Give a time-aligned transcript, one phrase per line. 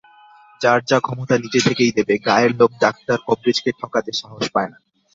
[0.61, 4.77] যার যা ক্ষমতা নিজে থেকেই দেবে, গায়ের লোক ডাক্তারকবরেজকে ঠকাতে সাহস পায় না।